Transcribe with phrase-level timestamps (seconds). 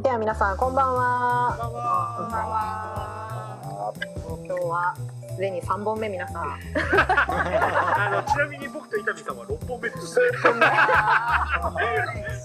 [0.00, 1.54] では皆さんこんばんは。
[1.60, 3.92] こんばんは。
[4.46, 4.96] 今日は
[5.34, 6.44] すでに三本目皆さん。
[7.28, 10.06] あのちなみに僕と伊丹さんは六本目です。
[10.16, 10.18] す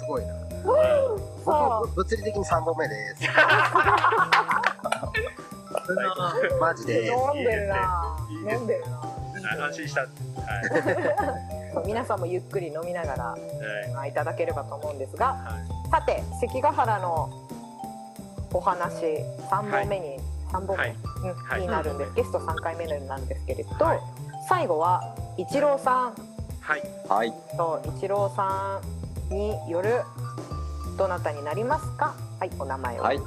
[0.05, 0.33] ごいな。
[1.45, 3.23] 僕物理的に三本目です。
[6.59, 7.07] マジで。
[7.07, 8.17] 飲んでるな。
[8.29, 8.99] 飲んでるな。
[9.67, 10.01] 安心した。
[10.03, 10.07] は
[11.85, 11.87] い。
[11.87, 13.41] 皆さんもゆっくり飲みながらはい。
[13.93, 15.76] まあいただければと思うんですが、はい。
[15.91, 17.29] さて関ヶ原の
[18.53, 20.17] お話三本目に
[20.51, 22.13] 三本目、はいうんはいになるんです。
[22.13, 23.99] ゲスト三回目なんですけれど、はい
[24.47, 26.13] 最後は一郎さん
[26.61, 26.83] はい。
[27.09, 27.33] はい。
[27.57, 28.81] と一郎さ
[29.29, 30.01] んによる
[30.97, 32.15] どなたになりますか？
[32.39, 33.03] はい、お名前を。
[33.03, 33.15] はい。
[33.17, 33.23] よ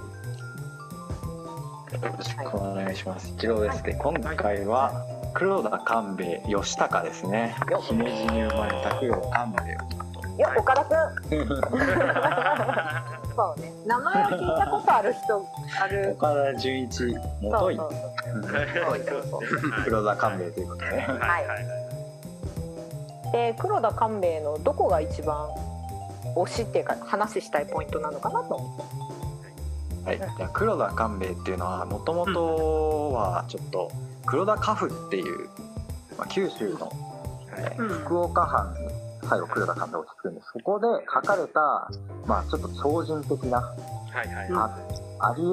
[2.17, 3.29] ろしくお願いします。
[3.37, 3.99] 一郎ですね。
[4.01, 5.05] 今回は
[5.35, 7.79] 黒田官兵衛義高ですねよ。
[7.81, 9.77] 姫路に生まれた黒田官兵衛
[10.37, 10.97] いや、はい岡田くん。
[10.97, 11.13] は
[13.37, 13.73] そうね。
[13.87, 15.47] 名前を聞いたことある人、
[15.81, 16.13] ある。
[16.17, 17.05] 岡田純一
[17.41, 17.91] 元井そうそう。
[19.09, 19.41] そうそう
[19.85, 21.07] 黒田官兵衛ということでね。
[21.09, 21.11] い。
[21.11, 21.21] はい。
[21.47, 21.67] はい。
[23.33, 25.49] で、黒田官兵衛のどこが一番
[26.37, 28.77] 推しっていうか話したいポイントなのかなと思っ
[30.05, 30.11] て。
[30.11, 30.19] はい。
[30.19, 33.91] じゃあ黒田官兵衛っていうのはもともとはちょっと
[34.27, 35.49] 黒田家父っていう、
[36.19, 36.93] まあ、九州の、
[37.57, 38.79] えー福岡藩に
[39.31, 40.51] 最後黒田官兵衛を作るんです。
[40.53, 41.89] そこで書かれた
[42.27, 43.75] まあちょっと超人的なは
[44.25, 44.29] い。
[44.29, 44.49] はい。
[44.53, 44.79] あ
[45.23, 45.47] ありえ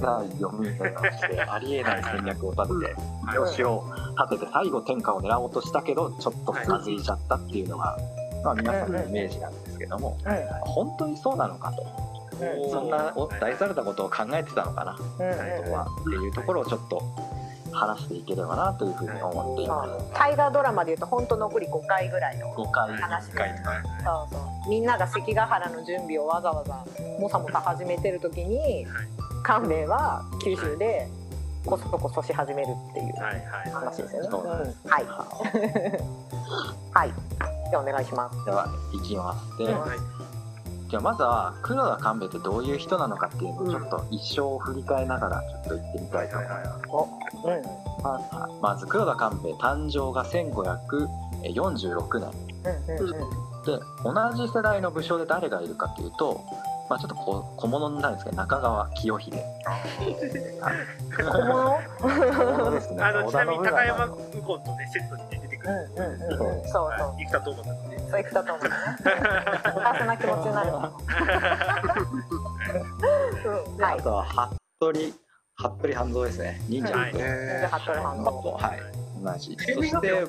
[0.00, 2.94] ない読み方をして ありえない戦略を立てて
[3.26, 3.84] はい調子を
[4.18, 7.96] 立てて最後天下を狙おうとしたけどちょっとつまずいちゃったっていうのが、
[8.42, 10.16] まあ、皆さんのイメージなんですけども
[10.62, 11.82] 本当にそうなのかと。
[11.82, 14.94] うんそんなお大されたことを考えてたのかな。
[14.94, 17.02] とうんうんはっていうところをちょっと
[17.76, 19.90] 話していければなというふうに思っています。
[20.14, 23.50] 大河ドラマでいうと本当残り5回ぐらいの5回話1回
[24.04, 26.84] そうそうみんなが関ヶ原の準備をわざわざ
[27.20, 28.86] もさもさ始めてる時に
[29.42, 31.06] 官兵衛は九州で
[31.64, 33.34] こそこそし始めるっていうはい。
[33.34, 33.70] はい。
[33.72, 34.28] 話ですよね。
[34.86, 35.04] はい
[36.92, 37.12] はい。
[37.70, 38.44] じゃあお願いします。
[38.44, 39.58] では行きます。
[39.58, 39.98] で、うんはい。
[40.88, 46.70] じゃあまずは黒田官兵衛ってどういう人なのかっていうのをちょっと一生を振り返りながらちょっと言ってみたいと思います。
[46.88, 47.62] お、うん、
[48.02, 52.30] まあまず黒田官兵衛誕生が1546年
[52.88, 53.18] うん、うん、うん。
[53.66, 56.44] で同じ世代の武将で誰がいるかっていうと、
[56.88, 59.40] まあ、ちょっとこ小物になるんですけど中川清秀小
[61.24, 61.80] 物？
[61.98, 62.08] 小
[62.58, 65.90] 物ですねあのちなみに高山の右近とねセットに出てくうん、る。
[65.96, 66.68] うん、うん、うん。
[66.68, 67.14] そうそう。
[67.18, 68.10] 生田斗真さんね。
[68.10, 68.70] そういう人と思うね。
[69.62, 70.70] 幸せな気持ちになる。
[73.46, 73.98] うん、はい。
[73.98, 75.12] あとは服部
[75.58, 78.30] 服部半蔵ですね忍者はいじゃあ、服部半蔵。
[78.32, 78.80] はい
[79.24, 80.20] 同じそそしては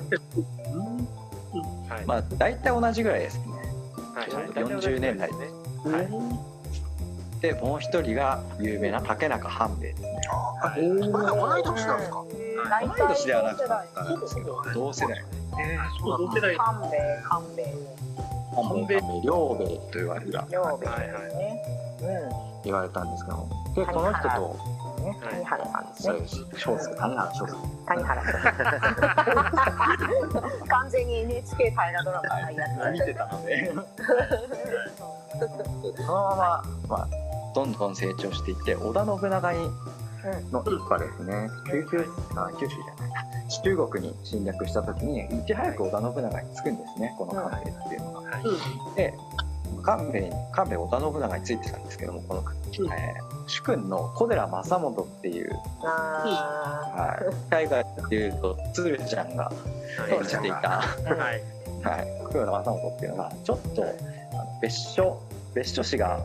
[2.00, 2.04] い。
[2.06, 3.44] まあ大体同じぐらいですね
[4.14, 4.28] はい。
[4.64, 5.36] 40年代ね。
[5.84, 6.08] はい
[7.40, 10.20] でもう一人が有名な竹中半兵衛ですね
[10.60, 12.24] あ、えー、まだ同い年なんですか？
[12.68, 15.24] 大同い年ではなか体ったんですけど同世代
[16.00, 16.56] そう同世代。
[16.56, 17.74] 官兵衛、官兵衛、半兵衛。
[18.54, 19.00] 半兵衛。
[19.24, 19.66] 両兵衛。
[19.68, 20.88] と言われる両兵衛。
[20.88, 21.62] ですね。
[22.64, 23.36] 言われたんですけど。
[23.38, 24.78] もでこの人と。
[24.98, 26.44] 谷原さんですね。
[26.56, 28.42] そうです谷原翔介谷原さん。
[30.68, 33.72] 完全に NHK 大河ドラマのや見てたの で
[35.96, 37.08] そのまま、まあ、
[37.54, 39.70] どんどん成長していって織田信長に
[40.52, 41.50] の一派ですね。
[41.66, 42.06] 九州
[42.36, 43.48] あ九州じゃない。
[43.62, 47.14] 中国に侵略した時にいち早く織田信長につくんですね。
[47.16, 48.30] この官兵衛っていうのが。
[48.96, 49.14] で
[49.82, 52.42] 官兵衛官兵衛織田信長についてたんですけどもこの、
[52.94, 55.86] えー主君の小寺正元っていう、あ
[56.94, 59.50] はい、海外でいうと鶴ちゃんが
[60.10, 60.82] 演じていた。
[60.82, 60.84] は
[61.34, 61.58] い。
[61.82, 65.22] はい、黒田正元っていうのがちょっとあの別所
[65.54, 66.20] 別所氏が、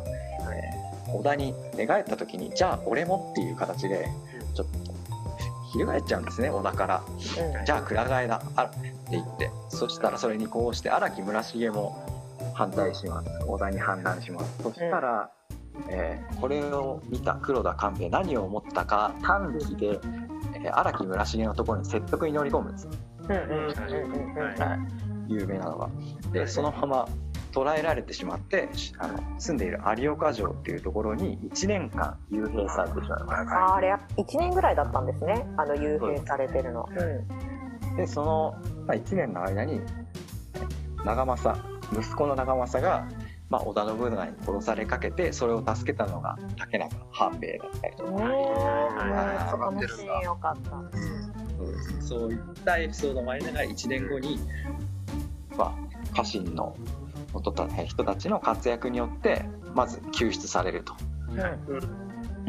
[0.53, 0.72] えー
[1.13, 4.07] 織田に寝返った時にじゃあ俺もっていう形で
[4.55, 4.93] ちょっと
[5.73, 7.03] 翻っちゃうんですね織田から。
[7.07, 7.65] うん。
[7.65, 8.77] じゃあ蔵替えだあって
[9.11, 9.49] 言って。
[9.69, 12.23] そしたらそれにこうして荒木村重も
[12.53, 13.29] 反対します。
[13.47, 14.63] 織田に反乱します。
[14.63, 15.29] そしたら、
[15.89, 19.99] えーこれを見た黒田官兵衛何を思ったか短期で
[20.55, 22.87] えー荒木村重のところに説得に乗り込むんです。
[25.27, 25.89] 有名なのが。
[26.31, 27.07] でそのまま
[27.53, 35.45] 捕らえられてしまってしあの住んでいる有岡城っていうところに1年間幽閉されてしまいますあーあれ1年ぐらいだったんですね。
[35.57, 37.95] あの幽閉されてるの、うん。
[37.95, 38.55] でその、
[38.87, 39.81] まあ、1年の間に
[41.05, 43.07] 長政息子の長政が、
[43.49, 54.39] まあ、織田信長に殺されかけてそれを助けたのが竹中半兵衛だったりとか、ねはいえそよかったそうですそういったエピソードもありながら1年後に、
[55.55, 56.75] まあ、家臣の
[57.41, 60.93] 人たちの活躍によってまず救出されると。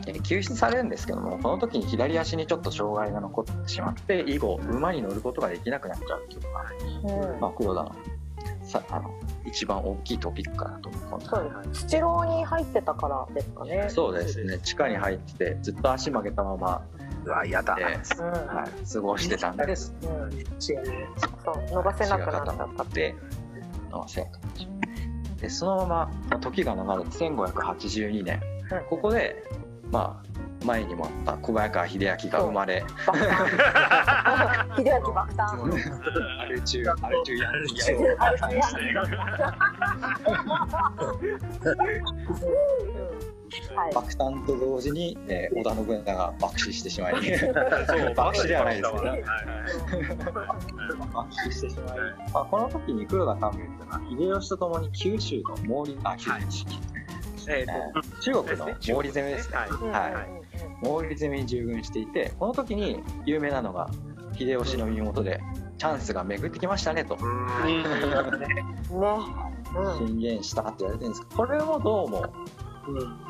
[0.05, 7.41] で救出されるんですけどもこの時に左足にちょっと障害が残ってしまって以後馬に乗ることができなくなっちゃうっていうのが、うん。
[7.41, 7.95] まあ、黒田の
[8.63, 9.15] さあの
[9.47, 13.87] 一番大きいトピックかなと思うそうです土牢に入ってたからですかね。
[13.89, 14.59] そうですね。
[14.59, 16.83] 地下に入っててずっと足曲げたまま
[17.25, 17.75] うわ、やだ。
[17.77, 17.89] で、うん。
[17.89, 19.95] はい、過ごしてたんです。
[20.03, 20.31] うん。
[20.61, 23.15] そう伸ばせなくなっちゃったってで
[23.91, 24.27] のせ
[25.41, 28.41] でそのまままあ時が流れて1582年。
[28.71, 28.85] うん。
[28.89, 29.43] ここで
[29.91, 32.85] まあ前にもあった小早川秀明が生まれ。
[34.77, 37.67] 秀明爆誕アル中アル中やる
[38.19, 38.63] あるね
[43.75, 43.95] はい。
[43.95, 49.23] 爆誕と同時に、えー織田信長が爆死してしまい そう 爆死ではないですけどはい
[51.15, 51.99] 爆死してしまい、
[52.33, 56.67] まあ、この時に黒田官兵衛っていうのは秀吉とともに九州の毛利あ九州、
[57.49, 59.57] ええー中国の毛利攻めですね。
[59.57, 60.45] はい。
[60.83, 63.91] 毛利攻めに従軍していてこの時に有名なのが
[64.37, 65.41] 秀吉の身元で
[65.79, 67.19] チャンスが巡ってきましたねと。
[67.21, 67.27] う
[67.67, 67.67] ん。
[67.67, 67.85] ね
[69.77, 70.09] うん。
[70.09, 72.25] 宣言したって言われてるんですけどこれもどうも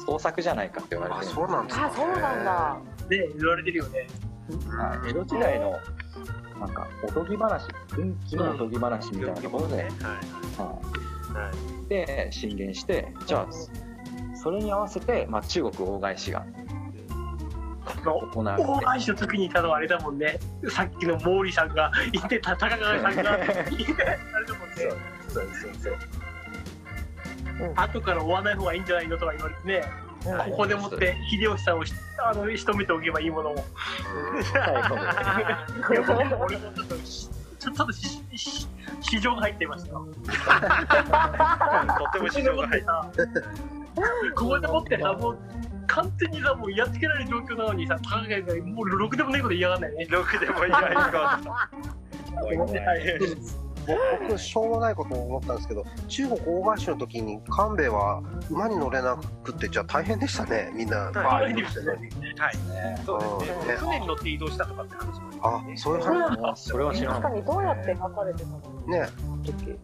[0.06, 0.80] 創作じゃないか。
[0.80, 2.78] って言われあ、てるんですそうなんですあそうなんだ。
[3.08, 4.06] で言われてるよね。
[4.68, 5.78] はい、江戸時代の
[6.60, 6.74] なん。
[6.74, 7.66] かおとぎ話
[7.96, 10.64] 運気のおとぎ話みたいなところで、はいは
[11.40, 11.50] は
[11.82, 16.44] いい、で進言してじゃあそれに合わせて、まあ、中国大返しが
[18.04, 20.18] 行われて大返しの時にいたのはあれだもん。
[20.18, 20.38] ね
[20.70, 21.74] さっきの毛利さん。
[21.74, 23.16] が言ってた高川さん。
[23.16, 24.68] が言ってあれだもん。
[24.68, 24.74] ね
[25.28, 25.96] そうそうそう
[27.76, 29.84] 後から追わない方がいいんじゃないのとか言われてね
[30.24, 31.92] はいここでもって秀吉さんをし
[32.24, 33.56] あの仕留めておけばいいものを。
[34.42, 35.94] 最後い。
[35.94, 37.28] やもう俺もちょっとし
[37.58, 38.68] ちょっとしし
[39.00, 40.00] 市場が入ってました と
[42.04, 42.88] っても市場が入って
[44.34, 45.38] ここでもってさもう
[45.86, 50.06] 完全にさもうやっつけられる状況なのにさ高川がもうろくでもないこと言いやがんないね。
[50.08, 50.94] ろくでもいない。
[50.94, 51.40] か
[52.40, 52.56] はい
[53.86, 60.96] 僕、しょうもないことを思ったんですけど、中国大返しの時に官兵衛は馬に乗れなくって、じゃあ大変でしたね、みんな。
[60.96, 61.54] はい。
[61.54, 61.64] ね
[63.04, 63.68] そうですうん。
[63.68, 69.08] ね船に乗って移動したとかって話もあ、そういう話それは知らない確かにどうやって書かれてたのね。
[69.44, 69.78] 時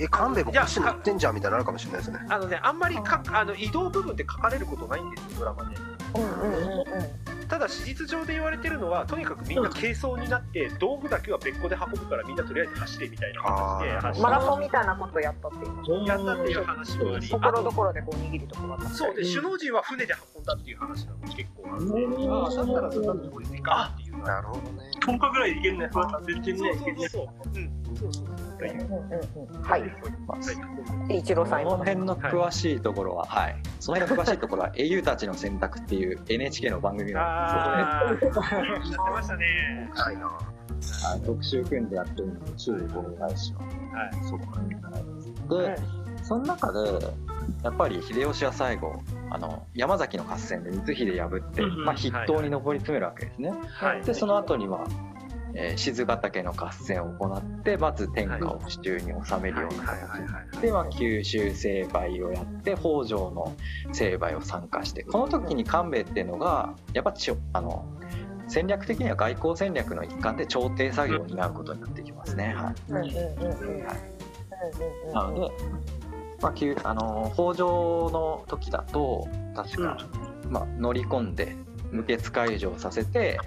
[0.00, 2.18] え、官兵衛も腰乗ってんじゃんみたいなのあるかもしれないですね。
[2.28, 5.76] あのねあんまりかあの移動部分って書かれることないんですよドラマで。
[6.14, 21.84] うんうんうんうんただ史実上で言われてるのはとにかくみんな軽装になって道具だけは別個で運ぶからみんなとりあえず走れみたいな形でマラソンみたいなことやったっていうやったっていう話もありところどころでこう握るところがあったそうで首脳陣は船で運んだっていう話が結構あって。
[22.30, 24.01] ああだったらそんなところでいいかっていう。
[24.01, 24.90] のはなるほどね。
[25.00, 25.88] 10日ぐらいでいけんね。
[25.92, 27.08] そうだ全然ね。
[27.08, 28.42] そうそう
[29.62, 31.18] はい。
[31.18, 38.42] 一郎さんその辺の詳しいところは、はい、その辺の詳しいところは「英雄たちの選択」っていう NHK の番組がああやってま
[39.22, 40.16] したねはい。
[40.16, 40.30] な。
[41.24, 44.24] 特集組んでやってるので中国大返しははい。
[44.24, 44.46] そうか
[45.62, 45.76] で、
[46.22, 46.78] その中で
[47.62, 49.00] やっぱり秀吉は最後
[49.30, 53.52] あの山崎の合戦で光秀破って、まあ、筆頭に上り詰めるわけですね。
[53.74, 54.02] はい。
[54.02, 54.84] でその後には、
[55.54, 63.54] えー静ヶ岳の合戦を行ってまず天下を手中に収めるような形で、まあ、九州成敗をやって北条の
[63.92, 67.84] 成敗を参加してこの時に官兵衛っていうのがやっぱちょあの
[68.48, 72.54] 戦略的には外交戦略の一環で調停作業を担うことになってきますね。
[72.54, 72.74] はい。
[72.90, 73.76] うんうんうんうん。
[73.76, 74.32] うん
[75.12, 75.50] なので、
[76.42, 79.96] まあ、きゅあの北条の時だと確か、
[80.50, 81.56] まあ、乗り込んで
[81.92, 83.38] 無血解除をさせて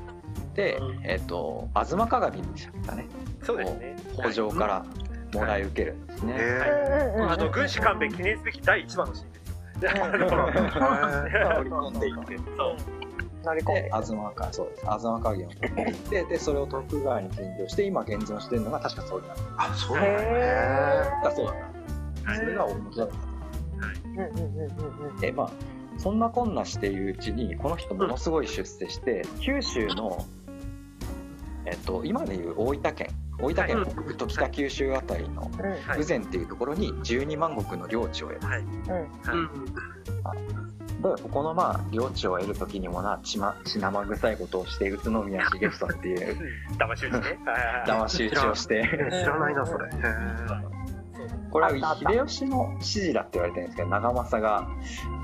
[0.56, 3.08] で、えっと吾妻鏡でしたかね。
[3.44, 3.96] そうですね。
[4.18, 4.86] 北条から
[5.34, 6.36] もらい受けるんですね。
[6.38, 7.32] えうんうんうん。
[7.32, 10.06] あの軍師官兵衛記念すべき第一番のシーンですよ。
[10.08, 12.38] 乗り込んでいって。
[12.38, 12.76] そう。
[13.44, 14.86] 乗り込んでで吾妻鏡そうです。
[14.86, 21.36] 吾妻鏡を取っていってでそれを徳川に献上して今現存してるのが確かそれなんですあ、そうなんだね。
[21.36, 21.75] そうだった
[22.34, 23.10] それが面白い。
[23.10, 23.36] ー
[24.16, 25.52] うんうんうんうんでまあ
[25.98, 30.26] そんなこんなしているうちにこの人ものすごい出世して、九州の、
[31.66, 33.08] えっと、今でいう大分県
[33.40, 36.00] 大分県北部と北九州あたりのうんはい。
[36.00, 38.48] 豊前っていうところに12万石の領地を得る。
[38.48, 38.60] はい。
[38.60, 39.66] うんうん。
[41.16, 46.38] でここのまあ領地を得る時にもな血ま血生臭いことをして宇都宮重房っていう
[46.78, 47.40] 騙し討ちね。
[47.46, 48.02] はいはいはい。
[48.06, 48.84] 騙し討ちをして。
[49.12, 49.90] 知らないな、それ。
[51.56, 54.68] これは秀吉の指示だって言われてるんですけど長政が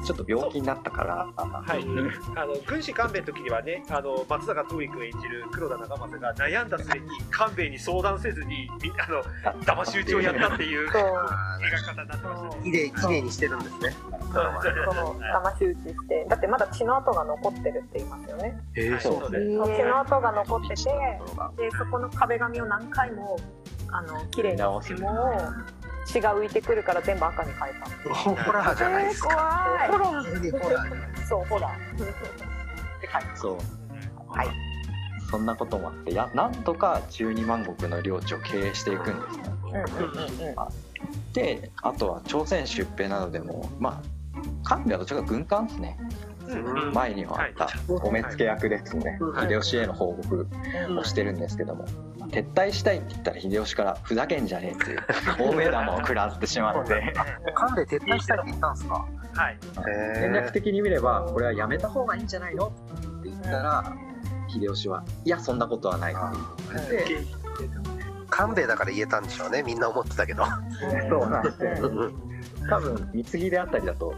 [0.06, 1.28] ちょっと病気になったから。
[1.36, 9.22] はい、あの軍師官兵衛の時にはね、あの松坂桃李君演じる黒田長政が悩んだ末に官兵衛に相談せずに、みあの
[9.64, 12.64] 騙し討ちをやったっていう描き方になってましたね。
[12.64, 13.96] 綺麗綺麗にしてるんですね。
[14.32, 14.40] そ
[14.94, 18.58] の騙し討ちしてだってまだ血の跡が残ってるって言いますよね。
[18.78, 19.32] えー、そうそう。
[19.32, 19.38] ね。
[19.58, 20.82] その血の跡が残っててで
[21.78, 23.38] そこの壁紙を何回も
[23.92, 25.12] あの綺麗にしても
[26.06, 27.74] 血が浮いてくるから全部赤に変え
[28.10, 28.14] た。
[28.14, 29.88] ホラーじゃないですか。
[29.90, 30.10] えー怖い。
[30.10, 30.30] ホラー。
[30.30, 31.72] じゃないそうほらっ
[33.00, 33.58] て書いてそう。
[34.38, 34.48] はい。
[35.30, 39.44] そんなこともあってやなんとか12万石の領地を経営していくんですね。
[39.66, 40.56] うんうんうんうん。
[41.34, 45.98] であとは朝鮮出兵などでもまあ官兵衛はどちらか軍艦ですね。
[46.48, 47.70] うん前にはあった
[48.04, 49.18] お目付け役ですね。
[49.22, 49.50] はい。
[49.50, 50.48] 秀吉への報告
[51.00, 51.86] をしてるんですけども
[52.32, 55.00] 撤退したいって言ったら秀吉からふざけんじゃねえっていう
[55.38, 57.14] 大目玉を食らってしまって
[57.54, 59.06] 関連撤退したいって言ったんですか？
[59.34, 59.58] はい。
[60.16, 62.68] 戦略的に見ればこれはやめた方がいいんじゃないの？
[62.68, 62.72] っ
[63.24, 63.94] て言ったら
[64.48, 66.22] 秀吉はいやそんなことはないって
[66.74, 67.26] 言われて
[68.30, 69.62] 官兵衛だから言えたんでしょうね。
[69.64, 70.46] みんな思ってたけど。
[71.10, 72.32] そうなんですねうん
[72.70, 74.14] 多分貢ぎであったりだと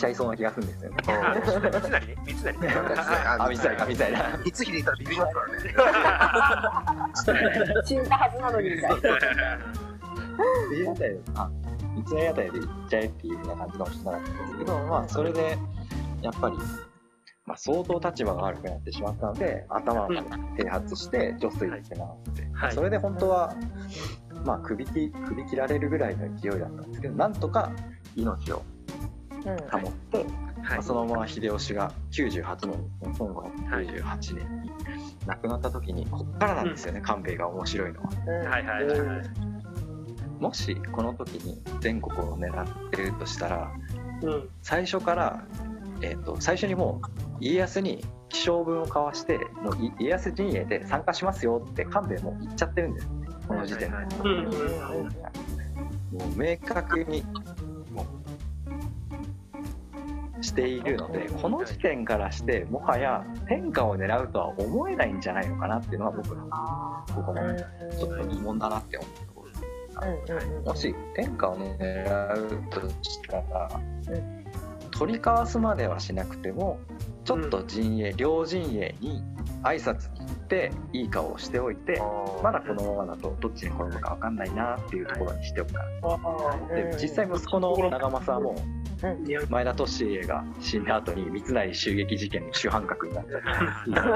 [0.00, 0.96] ちゃいそうな気がするんですよね。
[1.08, 2.52] あ三成ね、三成。
[2.52, 2.68] ね。
[3.38, 4.52] あみたいなみたいたらビ
[5.04, 5.48] ビりますから
[7.36, 7.82] ね。
[7.84, 8.96] 死んだはずなのにみたいな。
[10.70, 11.50] 次あたりであ
[11.94, 15.58] 三つあたりで行っちゃえっていうふうな感じかもしれなかったんですけどまあそれで
[16.22, 16.56] やっぱり、
[17.44, 20.22] まあ、相当立場が悪くなってしまったので頭まで
[20.62, 22.72] 併発して女水ってなって、はい。
[22.72, 23.54] それで本当は
[24.44, 27.70] まあ首切首切られるぐらいの勢いだったんですけどなんとか
[28.16, 28.62] 命を
[29.44, 30.26] 保って、はい。
[30.62, 34.70] まあ、そのまま秀吉が98年ですね1598年に
[35.26, 38.08] 亡くなった時にこっからなんですよね、官兵衛が面白いのは。
[38.50, 39.30] はいはいはいはい。
[40.40, 43.70] もしこの時に全国を狙ってるとしたら
[44.22, 44.48] うん。
[44.62, 45.44] 最初から、
[46.02, 53.96] えー、と最初にもう家康に気象文を交わしてもうい家康陣営で参加しますよって官兵衛も言っちゃってるんですねこの時点で、
[56.12, 57.24] もう明確に
[60.40, 66.46] しているのでこの時点からしてもはや天下を狙うとは思えないんじゃないのかなっていうのが僕の
[67.14, 69.48] ここのちょっと疑問だなって思うところ
[70.26, 73.80] ですもし天下を狙うとしたら、
[74.90, 76.78] 取り交わすまではしなくても
[77.24, 79.22] ちょっと陣営、両陣営に
[79.62, 82.00] 挨拶に行っていい顔をしておいて
[82.42, 85.80] まだこのままだとどっちに転ぶか分かんないなっていうところにしておくか
[86.70, 88.80] らで実際息子の長政はもう
[89.50, 94.12] 前田利家が死んだ後に三成襲撃事件の主犯格になっちゃった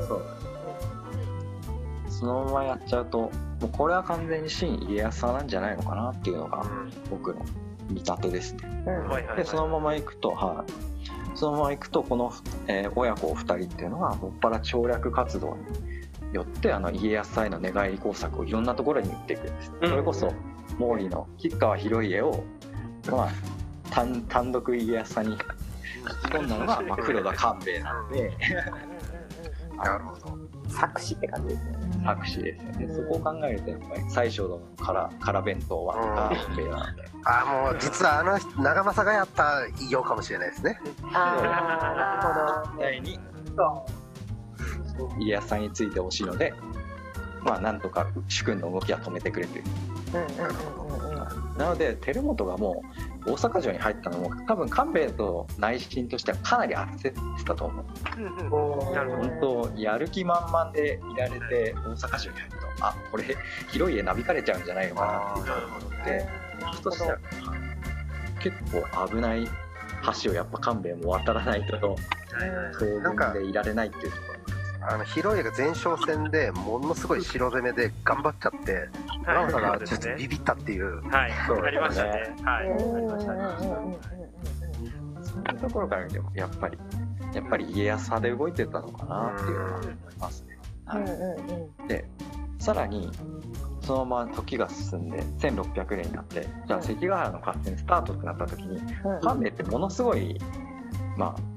[0.00, 0.06] そう。
[0.08, 0.22] そう。
[2.08, 3.30] そのままやっちゃうとも
[3.62, 6.64] うこれは完全に新家康さんなんじゃないのかなっていうのが
[7.10, 7.44] 僕の
[7.88, 8.60] 見立てですね。
[9.36, 12.32] でそのまま行くと、はい、そのまま行くとこの、
[12.66, 15.56] えー親子お二人っていうのはもっぱら省略活動
[16.30, 19.72] によってあの家康さんへの寝返り工作をいろんなところに打っていくんです。
[19.80, 20.32] うんそれこそ
[20.78, 22.44] 毛利の吉川広家を、
[23.10, 23.30] まあ、
[23.90, 25.42] 単単独家康さんに引き
[26.32, 28.32] 込んだのが、まあ、黒田官兵衛なので
[29.76, 30.38] なるほど。
[30.68, 32.94] 作詞って感じですね作詞ですよね。
[32.94, 35.94] そこを考えるとやっぱり最初の辛辛弁当は
[36.44, 37.02] 官兵衛なんで。
[37.24, 40.78] あもう実はあの人長政がやった偉業かもしれないですね。
[41.12, 43.18] ああなるほど第に
[45.18, 46.54] 家康さんについてほしいので、
[47.42, 49.64] まあなんとか主君の動きは止めてくれという。
[50.14, 57.86] うんうんうんうんうんなので照本がもう大阪城に入ったのも多分官兵衛と内心としてはかなり焦ってたと思う。
[58.18, 59.28] うんうんなるほど。
[59.28, 63.24] 本当やる気満々でいられて大阪城に入るとあこれ
[63.70, 66.28] 広い家なびかれちゃうんじゃないのかなっていうところで
[66.72, 67.18] 人としては
[68.40, 69.48] 結構危ない
[70.22, 74.35] 橋をやっぱ官兵衛も渡らないとはいはい東軍でいられないっていうところ
[74.88, 78.88] あの広いが前哨戦でものすごい白攻めで頑張っちゃって
[79.24, 81.02] 長政がちょっとビビったっていう。
[81.08, 82.10] はい、そうありましたね。
[82.42, 83.40] はい、うんありましたね。
[85.22, 86.78] そういうところから見てもやっぱり
[87.34, 90.58] やっぱり家康派で動いてたのかなっていうのは思いますね。
[90.84, 92.04] はいで
[92.58, 93.10] さらに
[93.82, 100.40] そのまま時が進んで1600年になってじゃあ関ヶ原の合戦スタートってなった時にうん官兵衛ってものすごい
[101.16, 101.55] まあ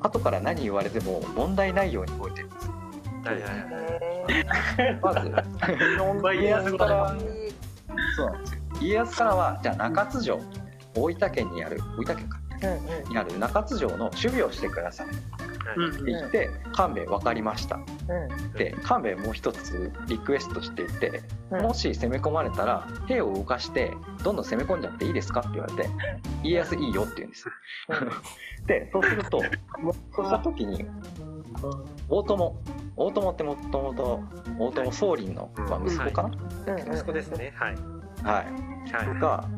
[0.00, 2.66] 後から何言われても問題ないように動いてるんです。
[2.66, 2.72] よ
[3.24, 4.88] はいはいはい。
[4.88, 5.28] へまず
[6.22, 7.16] まあ家康から
[8.16, 8.60] そうなんですよ。
[8.80, 10.40] 家康からはじゃあ中津城
[10.94, 12.40] 大分県にある大分県か
[13.08, 15.06] にある中津城の守備をしてください
[15.76, 17.76] うんって言って勘兵衛分かりました。
[17.76, 21.62] うんで勘兵衛もう一つリクエストしていてうん。
[21.62, 23.92] もし攻め込まれたら兵を動かして
[24.24, 25.88] どんどん攻め込んじゃっていいですかって言われて
[26.42, 27.48] 家康いいよって言うんです。
[27.48, 27.54] よ
[28.66, 29.42] でそうすると
[30.14, 30.86] そうした時に
[32.08, 32.62] 大友
[32.96, 34.22] 大友ってもともと
[34.58, 36.30] 大友宗麟の、まあ、息子かな、
[36.66, 36.94] うんうん。
[36.94, 37.52] 息子ですね。
[37.56, 37.74] はい。
[38.22, 39.04] はい。
[39.06, 39.20] はい。
[39.20, 39.48] が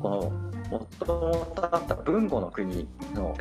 [0.00, 3.36] このもともとあった豊後の国の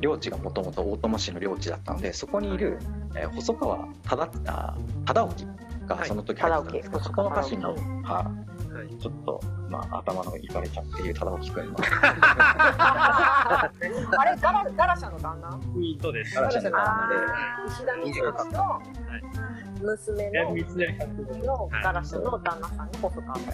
[0.00, 2.78] 領地がもともと大友氏の領地だったのでそこにいる、
[3.16, 7.04] えー細川忠あ忠興がその時入ってたんですけど、はい。
[7.04, 8.30] そこの家臣の、忠は
[8.72, 8.86] はい。
[8.86, 13.70] い、ちょっと、まあ、頭のいかれちゃっている忠興君の あ
[14.24, 15.60] れガラガラシャの旦那？
[16.00, 16.34] そうです。
[16.34, 18.82] ガラシャの旦あ那ー石田三成の
[19.82, 20.54] 娘えの
[21.44, 23.52] のガラシャの旦那さんに細川忠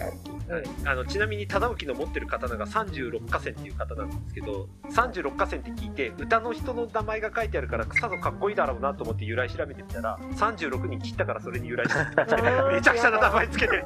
[0.53, 0.63] はい。
[0.85, 13.85] あのちなみに忠興の持ってる刀が36河川っていう刀なんですけど36河川って聞いて歌の人の名前が書いてあるからさぞかっこいいだろうなと思って由来調べてみたら36人切ったからそれに由来してうん めちゃくちゃな名前つけてる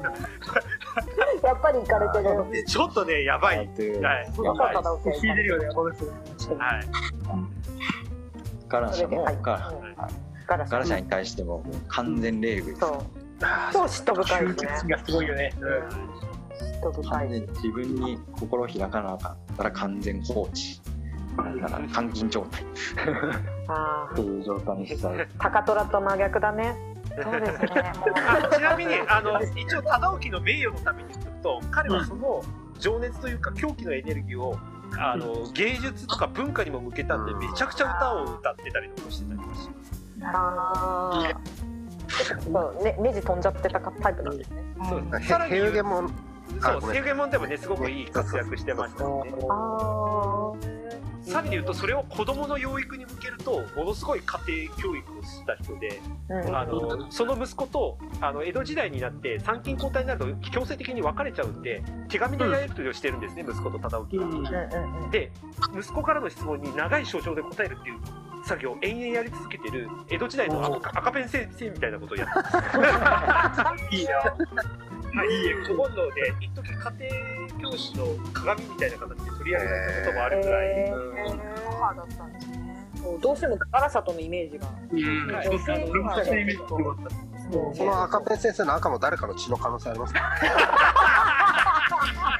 [1.44, 2.18] やっぱり行かれて
[2.58, 2.64] る。
[2.64, 3.68] ちょっとねやばい。
[3.68, 3.94] とい。
[3.94, 4.26] うはい。
[5.46, 6.86] よねこの人はい。
[8.68, 9.74] ガラシャもガはい。
[9.96, 10.12] はい。
[10.46, 12.80] ガラシャガラシャに対してももう完全冷遇です。
[12.80, 12.90] そう。
[13.72, 14.68] 超嫉妬深い集ですね。
[14.70, 17.10] 結がすごいよね嫉妬深い。
[17.10, 20.80] 完全に自分に心を開かなかったら完全放置。
[21.36, 22.64] だから監禁状態。
[23.68, 25.14] あっていう状態にしちゃう。
[25.14, 26.94] ー高虎と真逆だね。
[27.22, 32.42] そうですねあちなみにあの一応忠興の名誉のために言ってと彼はその
[32.80, 34.58] 情熱というか狂気のエネルギーを
[34.98, 37.26] あの芸術とか文化にも向けたん。
[37.26, 40.04] でめちゃくちゃ歌を歌ってたりとかしてたりとかします。
[40.22, 44.62] あーそうねネジ飛んじゃってたタイプなんですね。
[44.88, 46.08] そうですへさらにヘウゲモン
[46.60, 49.34] そう、あごめんセグエモンでもね、すごくいい活躍してましたよね。
[49.48, 50.52] あ
[51.24, 56.00] さらに言うと、それを子供の養育に向けると、ものすごい家庭教育をした人で、
[56.52, 64.50] あの、その息子と、あの、江戸時代になって、参勤交代になると強制的に別れちゃうんで、手紙でやり取りをしてるんですね、息子と忠興が。
[65.10, 65.30] で、
[65.76, 67.98] 息子からの質問に長い書状で答えるっていう
[68.44, 72.34] 作業を延々やり続けてる、江戸時代の赤赤ペン先生みたいなことをやって
[72.78, 73.86] ます。
[73.96, 74.14] いいな。
[75.14, 81.70] はい、いいえ、古本能で、一時家庭教師の鏡みたいな形で取り上げたこともあるぐらい、えー。
[81.80, 82.32] 母だったん。
[82.32, 84.68] ですねそうどうしてもガラのイメージが。
[84.92, 85.34] うん。
[85.34, 87.10] はいそうあのルンカセイメントよかった
[87.52, 87.76] そう。
[87.76, 90.20] その赤ペン先生の赤も誰かの血の可能性ありますか？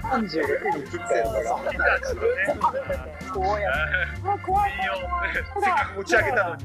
[0.02, 2.24] 36人切ったやつが
[3.32, 4.92] 怖いやつあ怖いよ
[5.34, 6.64] せっかく持ち上げたのに。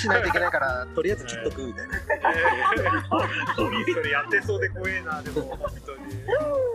[0.00, 1.94] しないといけないからとりあえず切っとくみたいな
[3.56, 3.68] そ
[4.02, 6.04] れやってそうで怖えな、でも、本当に。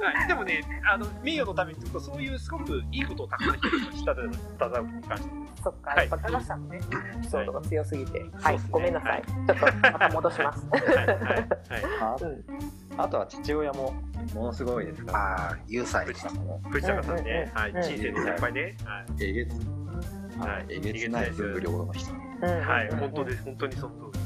[0.01, 3.69] はい、でもね、あの、名誉のために言うと、そういうすごくいいことをたくさんた
[4.59, 5.49] ただに関して。
[5.63, 6.79] そっかはいやっぱガラシャのね
[7.17, 11.47] エピソードが強すぎてはいごめんなさいちょっとまた戻しますはい、はい、はい。
[12.01, 13.93] あうんあとは父親も
[14.33, 15.19] ものすごいですから。
[15.19, 17.81] ああ有才藤あの藤坂さんね、はい、うん。
[17.81, 18.77] 人生の先輩ね。
[19.19, 19.53] えげつ
[20.39, 20.73] ははい。
[20.73, 24.19] い、えげつない文武両道の人うんはい、はい、本当です、本当にその通り。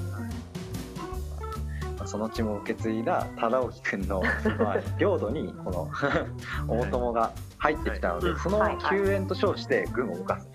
[2.06, 4.22] その血も受け継いだ忠興君の、
[4.60, 5.90] まあ、領土にこの
[6.68, 8.40] 大友が入ってきたので、はい。
[8.40, 8.76] そのはい。
[8.76, 10.50] はい救援と称して軍を動かす。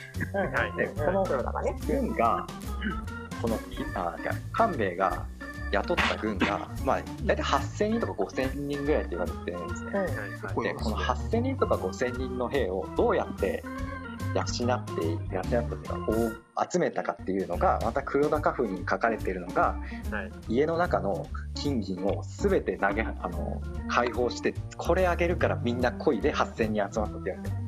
[0.76, 2.46] でこの軍が
[3.40, 5.26] このきあいや官兵衛が
[5.72, 9.90] 雇った軍が、まあ、大体8000人とか5000人ぐらいって言われてるんですね。
[9.94, 13.62] うんはい、こでこの8000人とか5000人の兵をどうやって
[14.34, 14.64] 養って
[15.34, 15.90] 養って
[16.70, 19.78] 集めたかっていうのがまた黒田家風に書かれているのが
[20.10, 27.67] はい、家の中の金銀を全て投げあの解放してこれあげるからみんな恋で8000人集まったって言われてる。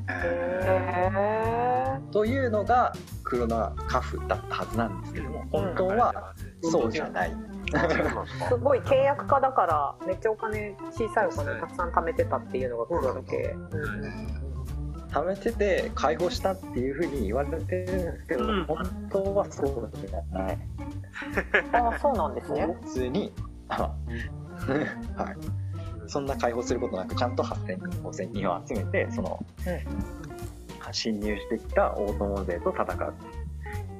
[2.11, 2.93] というのが
[3.23, 7.31] 黒田家風だったはずなんですけども本当はそうじゃない。
[7.31, 13.55] ーすごい契約家だからめっちゃお金小さいお金たくさん貯めてたっていうのが黒田家
[15.11, 18.65] 貯めてて解放したっていうふうに言われてるんですけど、うん。
[18.65, 20.57] 本当はそうじゃない。
[21.73, 22.67] ああそうなんですね。
[22.81, 23.33] 普通に、
[23.67, 23.81] あ
[25.17, 25.35] はい、
[26.07, 29.45] そんな解放することなくちゃんと8000人5000人を集めてその、
[30.91, 33.13] 侵入してきた大友勢と戦う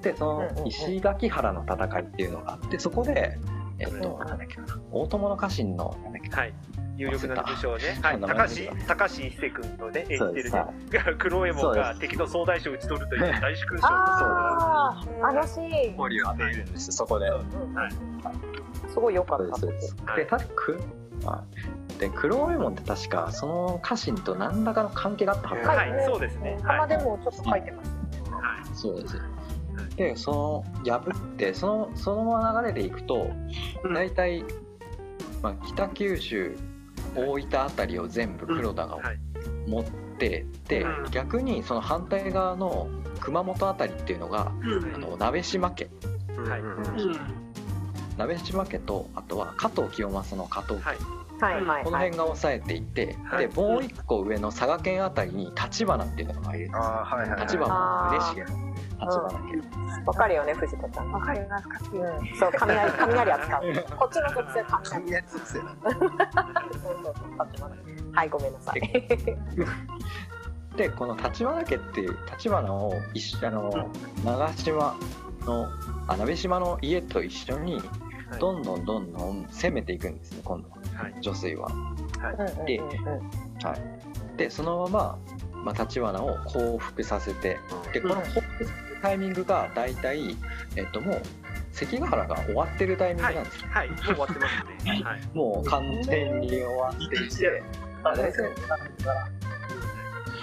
[0.01, 3.37] でそうんうんうんの石垣原の戦いっていうのがあってそこで、
[3.79, 4.27] えっとうん。
[4.27, 6.53] なんだっけな大友の家臣のなんだっけなはい。
[6.97, 10.65] 有力な武将ね、はい、高橋高橋一生君のね演じてるね、
[11.17, 17.27] 黒右衛門が敵の総大将を討ち取るという 大殊勲章あああのシーン交流を与えるんですそこで。
[17.27, 17.91] うんはい。
[18.89, 19.45] すごい良かった。
[19.45, 19.95] ですです。
[21.25, 21.43] は
[21.95, 21.99] い。
[21.99, 25.67] で、確かく、まあ、で、黒右衛門って確か、その家臣と何らかの関係があったはず。
[25.67, 26.57] はい、はいそうですね。
[26.63, 26.89] 浜はい。
[26.89, 28.31] でもちょっと書いてましたよね。
[28.31, 28.75] はい。
[28.75, 29.21] そうです。
[29.95, 33.31] でその破ってそのそのまま流れでいくと
[33.83, 33.93] うん。
[33.93, 34.43] 大体、
[35.41, 36.57] まあ、北九州
[37.15, 39.19] 大分あたりを全部黒田がはい。
[39.67, 41.11] 持って、でうん。
[41.11, 44.95] 逆にその反対側の熊本あたりっていうのがうん。
[44.95, 45.89] あの鍋島家。
[46.37, 47.50] はい
[48.17, 50.79] 鍋島家とあとは加藤清正の加藤。
[50.79, 50.97] 家、はい。
[51.83, 53.47] この辺が抑えていて、はい。
[53.47, 56.83] でもう一個上の佐賀県あたりに橘っていうのがいるんです
[57.41, 58.47] 立花嬉しげの
[58.99, 61.11] 橘家、わかるよね藤子ちゃん。
[61.11, 61.79] わかりますか？
[61.91, 61.99] うん。
[62.37, 63.61] そう雷雷扱う。
[63.97, 67.15] こっちの属性雷雷属性なそうそうそう
[67.51, 67.75] 立花
[68.13, 68.81] はいごめんなさい。
[70.77, 73.89] でこの立花家っていう立花を一緒あの
[74.23, 74.95] 長島
[75.45, 75.67] の
[76.07, 78.39] あ鍋島の家と一緒にはい。
[78.39, 80.77] どんどんどんどん攻めていくんですね今度は。
[80.95, 81.15] はい。
[81.21, 81.69] 女水は。
[82.65, 82.81] で
[84.37, 85.17] でそのま
[85.53, 87.59] ま、まあ、立花を降伏させて
[87.93, 90.37] でこの降伏するタイミングが大体、
[90.75, 91.21] えっと、もう
[91.73, 93.61] 関ヶ原が終わってるタイミングなんです。
[93.61, 93.89] よ、はい。
[93.89, 95.01] もう終わってますね。
[95.03, 95.21] はい。
[95.33, 97.63] もう完全に終わっていて。
[98.03, 98.31] あれ？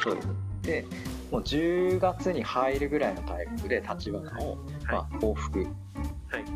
[0.02, 0.28] そうです。
[0.62, 0.84] で
[1.30, 4.56] もう10月に入るぐらいのタイミングで立花を、
[4.90, 5.66] まあ、報復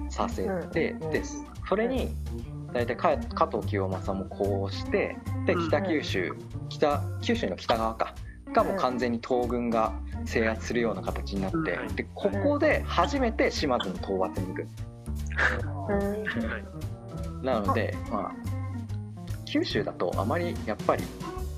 [0.08, 1.22] させて、うんで
[1.68, 2.14] それに
[2.72, 6.34] 大体か加藤清正もこうしてでうん北九州
[6.68, 8.14] 北九州の北側か
[8.52, 9.92] がもう完全に東軍が
[10.24, 14.66] 制圧するような形になって、うんでここで初めて島津の討伐に行く。
[15.88, 18.32] うんなので、まあ、
[19.44, 21.02] 九州だとあまりやっぱり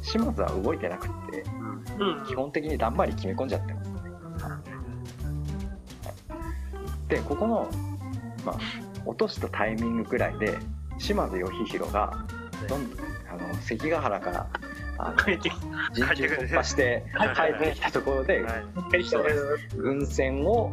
[0.03, 1.64] 島津は動いてなくってうん
[2.27, 3.95] 基本的にだんまり決め込んじゃってます。
[7.09, 7.69] でここの、
[8.45, 8.59] まあ、
[9.05, 10.59] 落としたタイミングぐらいで
[10.99, 12.27] 島津義弘が
[12.69, 12.99] どんどん
[13.31, 14.47] あの関ヶ原から
[14.99, 15.17] あの
[15.93, 18.45] 陣中突破してはい帰ってきたところで
[19.77, 20.73] 軍船を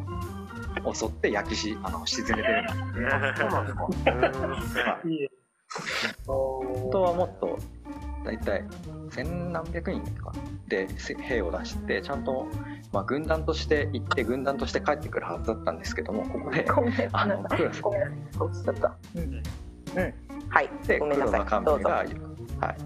[0.93, 2.75] 襲って焼きしあの沈めてるんです。
[3.41, 3.65] そうなん
[4.61, 5.07] ですかい。
[5.09, 5.27] いね。
[6.27, 7.59] 本当はもっと
[8.23, 8.63] 大体
[9.09, 10.33] 千何百人とか
[10.67, 12.47] でせ兵を出してちゃんと、
[12.91, 18.39] まあ、軍団として行って軍団として帰ってくるはずだったんですけどもここでごめんあのなさい黒ごめんなさい。
[18.39, 18.95] 落ちちゃった。
[19.15, 19.23] うん。
[19.23, 19.41] うん。
[20.49, 20.69] はい。
[20.87, 21.41] でごめんなさい。
[21.41, 22.77] 黒田官兵衛が、はい、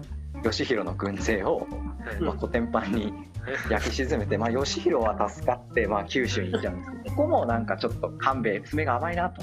[0.44, 1.66] 義弘の軍勢を、
[2.20, 3.12] まあ、コテンパンに
[3.70, 9.42] 焼き沈めて、まあ、義弘は助かって、まあ、九州に行っちゃうんですけど ここもなんかちょっと官兵衛爪が甘いなと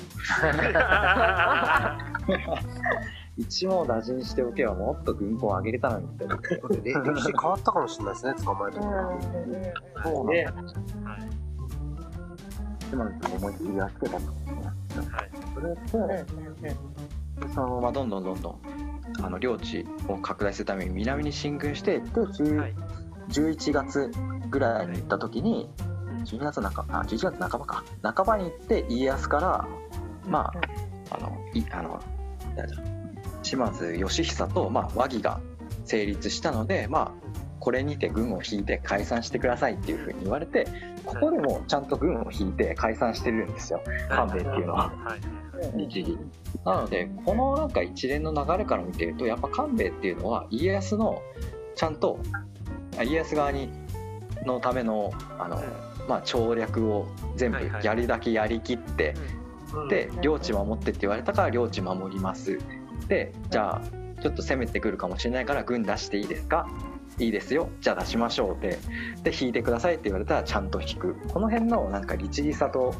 [3.37, 10.45] 一網打尽しておけばもっと軍港を上げれたのにって思ってれ歴史変わったかもしれないですね捕まえるとうんね
[12.91, 13.35] 島津さん。
[13.35, 14.65] 思いっきりやってたと思う
[15.11, 15.31] はい。
[15.53, 16.75] それで
[17.53, 18.59] そのままどんどんどんどん。
[19.21, 22.75] あの領地を拡大するために南に進軍していって、10はい。
[23.29, 24.11] 11月
[24.49, 25.69] ぐらいに行った時に
[26.25, 29.67] 12月半ばあ11月半ばか半ばに行って家康から
[30.27, 30.51] ま
[31.09, 32.01] ああのいあの
[33.43, 35.39] 島津義久と、まあ、和議が
[35.85, 40.67] 成立したのでまあこれにて軍を引いて解散してくださいっていうふうに言われて
[41.05, 43.81] ここでもちゃんと軍を引いて解散してるんですよ。
[44.09, 44.91] 官兵衛っていうのは。
[45.03, 45.43] はい。
[45.77, 46.17] 日義
[46.65, 51.21] なのでこのなんか一連の流れから見てるとやっぱ官兵衛っていうのは家康の
[51.75, 52.19] ちゃんと
[52.97, 53.69] あ家康側に
[54.45, 55.63] のためのあの、
[56.07, 59.15] まあ、調略を全部やるだけやりきって、
[59.89, 62.59] で領地守ってって言われたから領地守ります
[63.07, 63.81] でじゃあ
[64.21, 66.67] ちょっと攻めてくるかもしれないから軍出していいですか？
[67.19, 67.69] いいですよ。
[67.79, 68.79] じゃあ出しましょうで。
[69.23, 71.15] で引いてくださいって言われたらちゃんと引く。
[71.29, 72.95] この辺のなんか律儀さと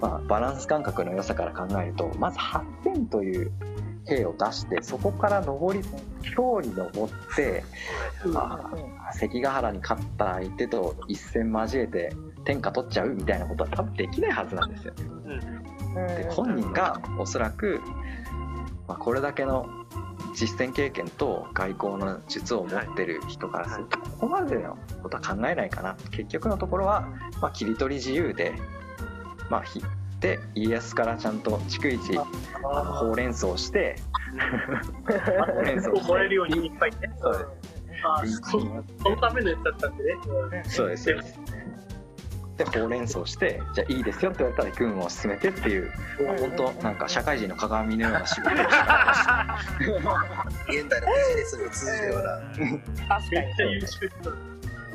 [0.00, 3.52] まあ、バランス感覚の良さから考えるとまず8点という
[4.04, 5.80] 兵を出してそこから上り
[6.34, 7.62] 京に登って、
[8.34, 8.68] あ
[9.12, 12.12] 関ヶ原に勝った相手と一戦交えて
[12.44, 14.94] 天下取っちゃうみたいなことは多分できないはずなんですよ。
[15.94, 17.80] で本人がおそらく、
[18.92, 19.70] まあ、これだけの
[20.38, 25.96] 実戦経験と外交の術を持ってる人からするとここまでのことは考えないかな。
[26.10, 27.08] 結局のところは、
[27.40, 28.52] まあ、切り取り自由で、
[29.48, 29.82] まあ、ひ
[30.20, 33.96] で家康からちゃんと逐一あのほうれん草して
[35.54, 36.98] ほうれん草覚えるようにいっぱいね。
[37.18, 37.46] そうです。
[38.04, 40.18] あそそのためのやつだったんでね。
[40.68, 41.04] そうです。
[41.04, 41.40] そうです
[42.56, 45.90] でほうれん草してじゃあいいですよって言われたら軍を進めてっていう
[46.38, 46.72] 本当。
[46.82, 48.64] なんか社会人の鏡のような仕事をして
[50.68, 52.40] 現代のビジネスに通じるような。
[53.08, 53.46] 確かに。
[53.46, 54.10] めっちゃ優秀。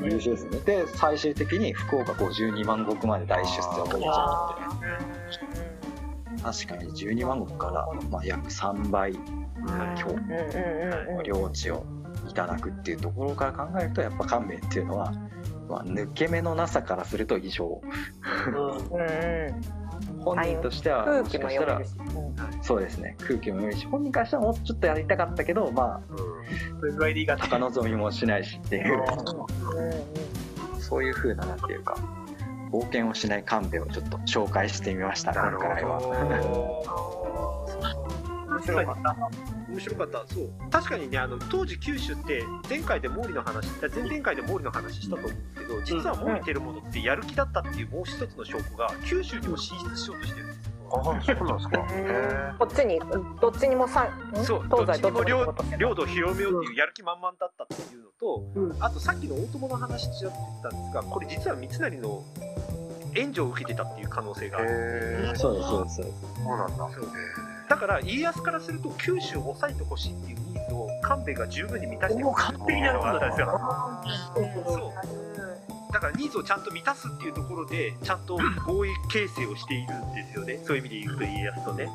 [0.04, 0.60] 優秀ですね。
[0.60, 6.44] で最終的に福岡52万石まで大出世を遂げちゃって。
[6.44, 9.20] 確かに12万石から、まあ、約3倍。
[9.98, 10.16] 強
[11.24, 11.84] 領地を
[12.30, 15.12] いただくっていうところから考えるとやっぱ官兵衛っていうのは
[15.68, 17.82] まあ、抜け目のなさからすると異常。
[20.20, 21.82] 本人としては空もしかしたら
[22.62, 23.16] そうですね。
[23.20, 26.02] 空気も読めるし本人からしたらもうちょっとやりたかったけどまあ
[27.38, 29.00] 高望みもしないしっていう。
[29.00, 29.08] うん
[30.88, 31.98] そういう風ななんていうか
[32.72, 36.00] 冒険をしないカンベをちょっと紹介してみました今回は。
[39.70, 40.26] 面白かった。
[40.34, 40.50] そう。
[40.72, 50.78] 確かにねあの当時九州って前回で毛利の話前々回で毛利の話したと思うんですけど実は毛利輝元ってやる気だったっていうもう一つの証拠が九州にも進出しようとしてるんですよ。
[50.90, 51.20] あそうな
[51.56, 51.86] んですか。
[51.90, 53.00] へこっちに
[53.42, 58.84] どっちにもさんそう東西どっちにも領土を広めようっていうやる気満々だったっていうのと、うん。
[58.84, 62.24] あとさっきの大友の話ちらっと言ったんですがこれ実は三成の
[63.16, 64.68] 援助を受けてたっていう可能性がある。
[64.72, 65.96] えそうですそうです。
[65.96, 66.78] そうなん
[67.70, 73.62] だだから家康からすると九州を抑えてほしいっていうニーズを官兵衛が十分に満たしてもう完璧なのがあったんですよ。
[74.36, 74.94] うんそ
[75.90, 75.94] う。
[75.94, 80.60] だからニーズをちゃんと満たすっていうところでちゃんと合意形成をしているんですよね。
[80.66, 81.90] そういう意味で言うと家康とね。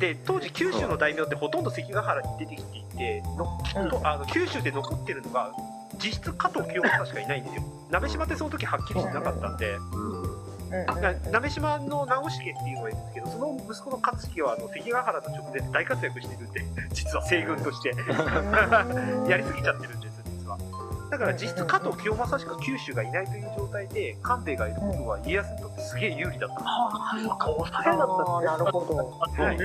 [0.00, 3.46] で当時九州の大名ってほとんど関ヶ原に出てきていての
[3.88, 5.52] とあの九州で残ってるのが
[6.02, 7.62] 実質加藤清正しかいないんですよ。
[7.90, 9.78] 鍋島ってその時はっきりしてなかったんで。
[9.78, 9.78] な
[11.30, 17.94] 鍋島の直重っていうのがいるんですけどその息子の勝木はあの関ヶ原の直前で大活躍してるんで 実は西軍として。
[19.30, 20.58] やりすぎちゃってるんです実は。
[21.10, 26.56] だから実質加藤清正しか九州がいないという状態で官兵衛がいることは家康にとってすげえ有利だった。
[26.56, 29.42] ああ、そうか、抑えだったなるほど。
[29.42, 29.58] はい。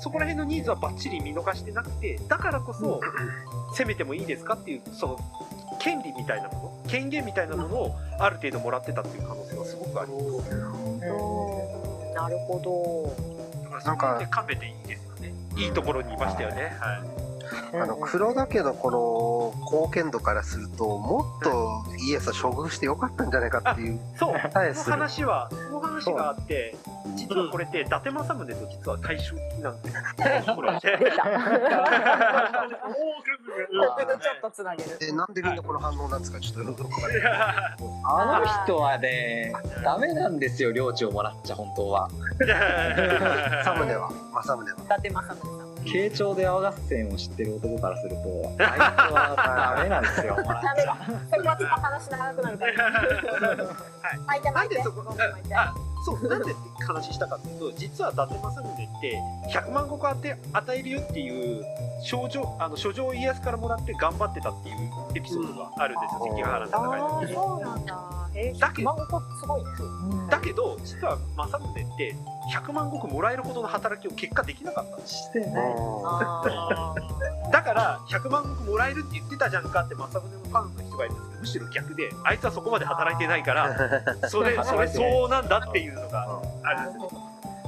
[0.00, 3.00] そこら辺のニーズはバッチリ見逃してなくてだからこそ
[3.72, 5.18] 攻めてもいいですかっていうその
[5.78, 9.64] 権利みたいなもの権限みたいなものをある程度もらってたっていう可能性は
[9.96, 10.12] すごくあり。
[10.12, 12.14] ますうん。
[12.14, 12.60] なるほ
[13.84, 14.06] だか。
[14.06, 15.34] らそこで勘弁でいいですよね。
[15.56, 16.76] いいところにいましたよね。
[16.80, 17.16] はい。
[17.72, 24.00] どあの黒田家のこの貢献度からするともっと家康は処遇してよかったんじゃないかっていう。
[24.18, 24.34] そう。
[24.38, 24.92] その対する。
[24.92, 25.50] 話は
[26.00, 26.74] その話があって
[27.16, 30.02] 実はこれって伊達政宗と実は対照的なんですよ。
[34.18, 36.40] ちょっとつなげるでなんでみんなこの反応なんですか？
[36.40, 36.84] ちょっと
[38.04, 42.08] あの人はねダメなんですよ領地をもらっちゃ本当は。
[42.38, 44.10] 政宗は？
[44.34, 44.78] 政宗は。
[44.84, 50.96] 伊達政宗さん慶長で泡合戦を知ってる男からするとあいつはダメなんですよもらっちゃ
[51.30, 52.74] それはちょっと話長くなるから。
[54.26, 54.52] 巻い。
[54.52, 55.48] なんでそこ巻い。
[55.48, 59.18] てあそうなんでって話したかっていうと実は伊達政宗って
[59.50, 61.64] 100万石当て与えるよっていう
[62.04, 64.76] 症状あの書状を家康からもらって頑張ってたっていう
[65.16, 69.70] エピソードがあるんですよ、関ヶ原の戦いのああ時にそうなんだえだけすごいね。
[70.30, 72.14] だけど実は政宗って
[72.54, 76.94] 100万石もらえるほどの働きを結果できなかったんですしてないあ
[77.50, 83.74] だから100万石もらえるって言ってたじゃんかって政宗のファンの人がいるんですけどむしろ逆であいつはそこまで働いてないから
[84.28, 87.25] それそれそうなんだっていうのがあるんですよ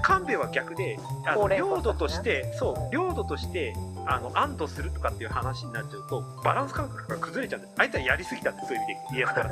[0.08, 3.74] 官兵衛は逆であの高齢化領土としてそう領土として
[4.06, 9.48] あの安堵するとかっていう話になっちゃうとバランス感覚が崩れちゃうんですあいつはやりすぎたんですそういう意味で家康から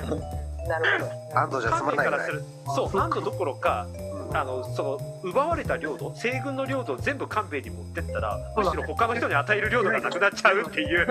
[0.00, 3.86] するとーなるほど安藤じゃ済まないからするそう安堵どころか
[4.34, 11.06] あのその奪われた領土西軍の領土を全部官兵衛に持ってったらむしろ他の人に与える領土がなくなっちゃうっていう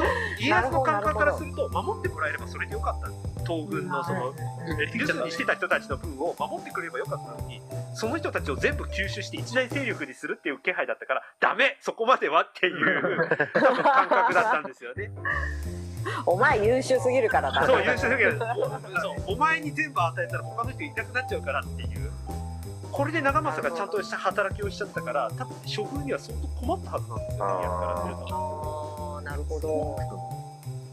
[0.00, 0.08] そう。
[0.40, 3.08] 家康の感覚からすると守ってもらえればそれでよかった。
[3.44, 4.32] 東軍のその
[4.94, 7.60] 留守にしてた人たちの分を守ってくれればよかったのに
[7.94, 11.76] その人たちを全部吸収して一大勢力にするっていう気配だったからダメ！
[11.80, 15.10] そこまではっていう 多分感覚だったんですよね。
[16.26, 17.66] お前優秀すぎるからだ。
[17.66, 18.38] そう優秀すぎる。
[18.38, 22.10] そうお前に全部与えたら他の人いなくなっちゃうからっていう。
[22.92, 28.89] これで長政がちゃんとした働きをしちゃったから多分処遇には相当困ったはずなんですよね家康からすると
[29.30, 29.96] なるほど。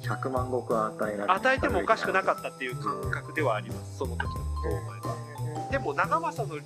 [0.03, 3.97] 100万石与えられる与えてもおかしくなかったっていう感覚ではあります。
[3.97, 6.61] その時のことを思えばでも長政の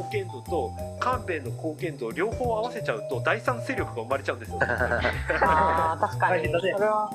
[0.00, 4.58] 貢献度と官兵衛の貢献度を両方合わせちゃうと第三勢力が生まれちゃうんですよ。
[5.42, 6.48] ああ確かに。
[6.48, 7.10] それは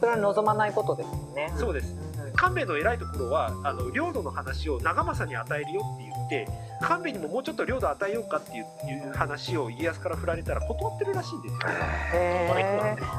[0.00, 1.52] それは望まないことですもんね。
[1.56, 1.94] そうです。
[2.36, 6.48] 官兵衛の偉いところはあの領土の話を長政に与えるよって言って
[6.84, 11.58] 官兵衛にももうちょっと領土与えようかっていういう話を家康から振られたら断ってるらしいんですよ、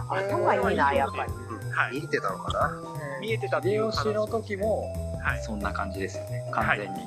[0.10, 1.32] 頭いいなやっぱり。
[1.72, 2.72] はい、見えてたのかな？
[3.20, 4.84] 見えてたっていう話秀吉の時も
[5.22, 6.50] はいそんな感じですよね。
[6.52, 7.02] 完全に。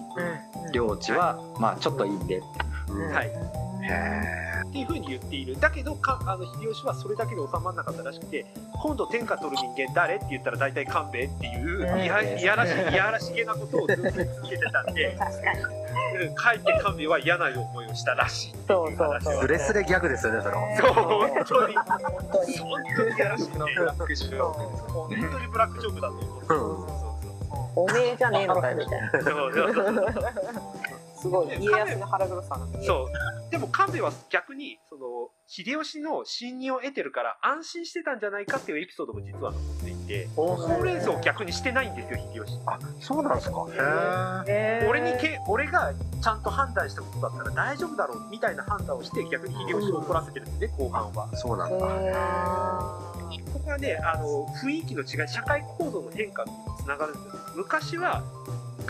[0.65, 0.73] うん。
[0.73, 2.39] 領地はまあちょっといいんで。
[2.39, 3.27] うんはい、
[3.85, 5.59] へっていうふうに言っている。
[5.59, 8.45] だけどかあの秀吉はそれだけで収まらなかったらしくて
[8.83, 10.17] 今度天下取る人間誰？
[10.17, 12.03] って言ったら大体官兵衛っていううん。
[12.03, 14.17] いやいやらしいいやらしげなことをずっと続
[14.49, 15.61] けてたんで 確かに。
[16.27, 20.77] うんかえって官兵衛は嫌な思いをしたらしいそいうそうそうスレスレギャグですよねそれは。
[20.77, 21.75] そう本当に。
[21.75, 21.87] 本
[22.33, 22.59] 当に。
[22.59, 26.65] 本当にやらしいねブラックジョーク本当にブラックジョークだと思うそうそ
[27.05, 27.09] う。
[27.77, 29.11] おめえじゃねえのかよみたいな。
[29.11, 30.78] そうそうそう
[31.21, 31.49] すごい。
[31.49, 33.51] 家康の腹黒さが見えるそう。
[33.51, 42.59] でもは逆にその秀吉の信任を得てるから安心してたんじゃないかっていうエピソードも実は残っていてほうれん草を逆にしてないんですよ秀吉。
[42.67, 44.45] あそうなんですか？
[44.47, 44.89] へええー。
[44.89, 51.29] 俺にけ俺がちゃんと判断したことだったら大丈夫だろうみたいな判断をして逆に秀吉を怒らせてるんですね後半は。
[51.35, 51.77] そうなんだ。
[52.07, 52.13] え
[53.53, 56.51] ここはねあの雰囲気の違い社会構造の変化に
[56.83, 57.41] つながるんですよ。
[57.57, 58.23] 昔は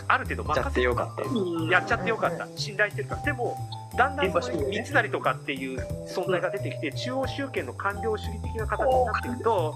[0.07, 1.23] ある程度任せやってよかった。
[1.71, 2.47] やっちゃってよかった。
[2.55, 3.23] 信頼してるから。
[3.23, 3.57] でも
[3.97, 9.73] だんだんその三成とかっていう存在が出てきて中央集権の官僚主義的な形になっていくと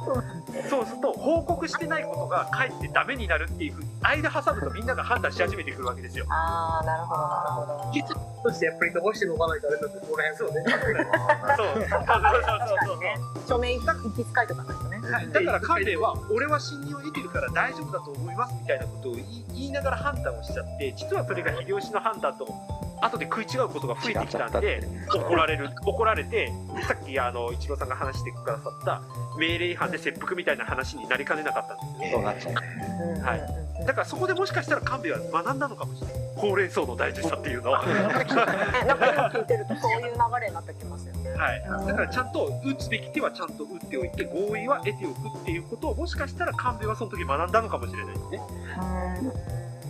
[0.70, 6.26] そうすると報告してないことがかえってダメになるっていうふうに間挟むとみんなが判断し始めてくるわけですよ。
[6.30, 7.92] ああなるほどなるほど。
[7.92, 10.64] 結としてやっぱり伸ばしておかないとあれだってこの辺そうね。
[11.58, 11.74] そう。
[11.74, 12.04] そうそう
[12.68, 13.48] そうそう。
[13.48, 13.82] 署名行
[14.16, 22.48] き使いとかないとねはい、だから官兵衛は俺は信任を得てるから大丈夫だと思いますみたいなことを言いながら判断をしちゃって実はそれが秀吉の判断と
[23.02, 26.52] 後で食い違うことが増えてきたんで怒られる怒られて
[26.88, 29.02] さっきあの一郎さんが話してくださった
[29.38, 32.26] 命令違反で切腹みたいな話になりかねなかったんですよね。
[33.22, 36.16] はいいだからそこでもしかしたら官兵衛は学んだのかもしれない。
[36.36, 41.32] ほうれん草の大事さっていうのは、 なんか今聞いてるとそういう流れになってきますよね。
[41.38, 48.42] はい、だからちゃんと打つべき手はちゃんと打っておいて合意は得ておくっていうことをもしかしたら官兵衛はその時学んだのかもしれないですね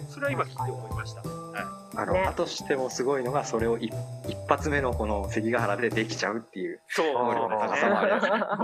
[0.10, 2.24] それは今聞いて思いましたあの、ね。
[2.26, 3.94] だとしてもすごいのがそれを一
[4.28, 7.14] 一発目のこの関ヶ原でできちゃうっていうそう。
[7.14, 8.58] 能力がね高さもある僕らね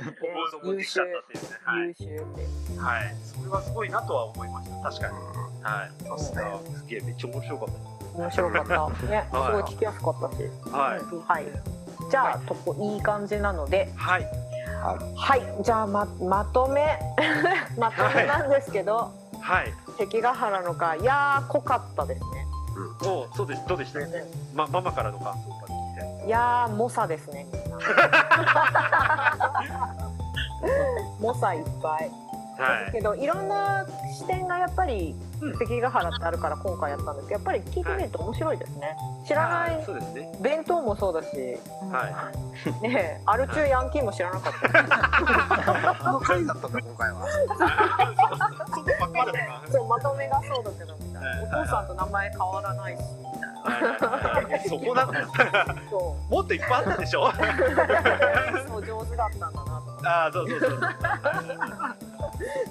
[0.00, 1.50] 想像もできちゃったっていう。
[1.50, 5.14] ねはい優秀ってはい、それはすごいなとは思いました確かに
[5.62, 6.18] はいそう。
[6.18, 6.42] ですね
[6.76, 7.68] すげえめっちゃ面白かっ
[8.16, 11.44] 面白かったねすはいごい聞きやすかったしたはいはい
[12.10, 14.26] じゃあとこいい感じなのではい
[15.16, 16.98] はいじゃあままとめ
[17.78, 22.35] まとめなんですけどはい関ヶ原のかいやー濃かったですね
[23.02, 24.00] おそうですどうでした
[24.54, 27.46] まママからの感想が聞いていやー猛者ですね
[31.20, 32.10] 猛者いっぱい
[32.58, 32.92] はい。
[32.92, 33.86] けどいろんな
[34.18, 35.56] 視点がやっぱりうん。
[35.58, 38.96] 関ヶ原ってあるから今回やったんですけどやっぱり聞いてみると面白いですね。
[39.26, 40.38] 知らなはいそうですね。
[40.40, 41.28] 弁当もそうだし、
[41.92, 42.30] は
[42.80, 45.94] ねえアル中ヤンキーも知らなかった。
[46.04, 47.26] この回だったんだ今回は。
[49.70, 51.48] そうまとめがそうだけどみたいはい。
[51.50, 53.46] なお父さんと名前変わらないしみたいな。
[53.62, 53.82] はい。
[53.82, 55.12] はいはいそこなの
[55.90, 57.28] そもっといっぱいあったでしょ。
[57.28, 57.32] う
[58.68, 60.80] そう上手だったんだなとああそうそうそう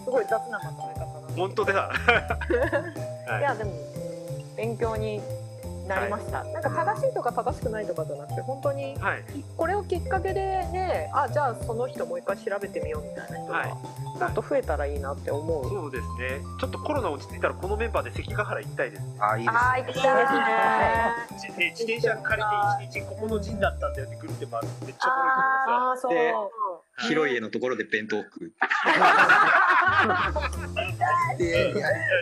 [0.03, 1.35] すごい雑なまとめ方だな。
[1.35, 1.91] 本当だ。
[3.27, 3.39] はい。
[3.39, 3.71] いやでも
[4.55, 5.21] 勉強に
[5.87, 9.23] なりました、なんか正しいとか正しくないとかじゃなくて本当にはい。
[9.55, 13.69] これをきっかけでねあじゃあその人もう一回調べてみようみたいな人が、はい。
[13.69, 16.41] もっと増えたらいいなって思う、そうですね。
[16.59, 19.03] ちょっとコロナ落ち着いたらこのメンバーで関ヶ原行きたいです。
[19.19, 20.25] あいいですあー行きたい。
[21.33, 26.11] ですね自転車借りて一日ここの陣だったんだよってぐるって回るめっちゃおもろいとああそう
[26.97, 28.51] 広い家のところで弁当を食う。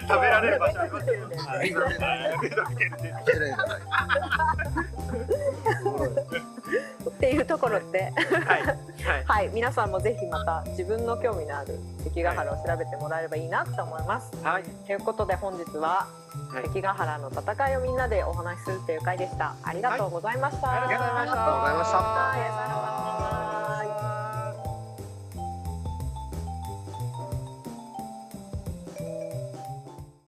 [0.07, 1.95] 食べられる場所あります
[7.09, 8.11] っていうところで。
[8.45, 8.63] はい。
[8.63, 9.23] はい。
[9.25, 9.49] はい。
[9.53, 14.63] 皆さんもぜひまた自分の興味のある関ヶ原を調べてもらえればいいなと思います、はい。
[14.63, 16.07] ということで本日は
[16.51, 16.63] はい。
[16.63, 19.55] 関ヶ原の戦いをみんなでお話しするという回でした。
[19.63, 20.79] ありがとうございました、はい。
[20.79, 21.33] ありがとうございま
[21.85, 22.31] した。
[22.31, 22.83] ありがとうござい
[23.15, 23.42] ました